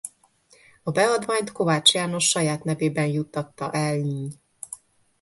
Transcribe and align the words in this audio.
A 0.83 0.91
beadványt 0.91 1.51
Kovács 1.51 1.93
János 1.93 2.27
saját 2.27 2.63
nevében 2.63 3.07
juttatta 3.07 3.71
el 3.71 3.95
Ny. 3.97 4.27